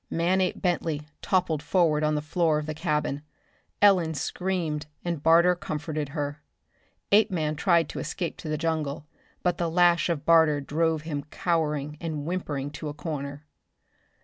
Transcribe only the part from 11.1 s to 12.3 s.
cowering and